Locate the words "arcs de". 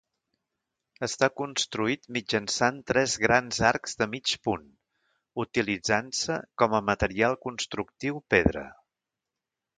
3.73-4.09